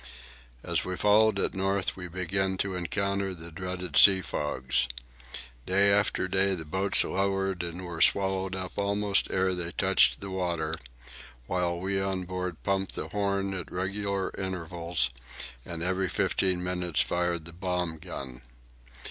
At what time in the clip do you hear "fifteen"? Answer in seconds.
16.09-16.63